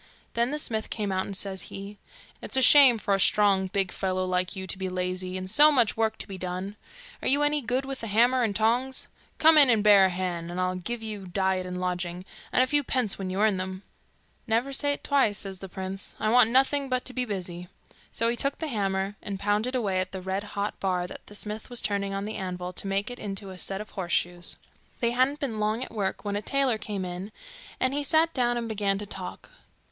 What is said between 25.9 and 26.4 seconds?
work when